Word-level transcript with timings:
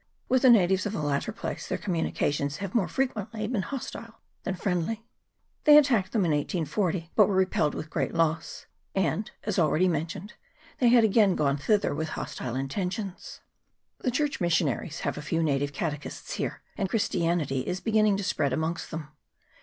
With 0.27 0.41
the 0.41 0.49
natives 0.49 0.87
of 0.87 0.93
the 0.93 0.99
latter 1.03 1.31
place 1.31 1.67
their 1.69 1.77
communications 1.77 2.57
have 2.57 2.73
more 2.73 2.87
frequently 2.87 3.45
been 3.47 3.61
hostile 3.61 4.19
than 4.41 4.55
friendly. 4.55 5.05
They 5.65 5.77
attacked 5.77 6.11
them 6.11 6.25
in 6.25 6.31
1840, 6.31 7.11
but 7.15 7.27
were 7.27 7.35
repelled 7.35 7.75
with 7.75 7.91
great 7.91 8.11
loss; 8.11 8.65
and, 8.95 9.29
as 9.43 9.59
already 9.59 9.87
mentioned, 9.87 10.33
they 10.79 10.87
had 10.89 11.03
again 11.03 11.35
gone 11.35 11.57
thither 11.57 11.93
with 11.93 12.09
hostile 12.17 12.55
intentions. 12.55 13.41
The 13.99 14.09
Church 14.09 14.41
mis 14.41 14.55
sionaries 14.55 15.01
have 15.01 15.19
a 15.19 15.21
few 15.21 15.43
native 15.43 15.71
catechists 15.71 16.31
here, 16.33 16.63
and 16.75 16.89
Christianity 16.89 17.59
is 17.59 17.79
beginning 17.79 18.17
to 18.17 18.23
spread 18.23 18.53
amongst 18.53 18.89
them. 18.89 19.09